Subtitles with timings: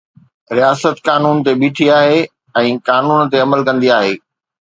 [0.57, 2.17] رياست قانون تي بيٺي آهي
[2.63, 4.15] ۽ قانون تي عمل ڪندي آهي.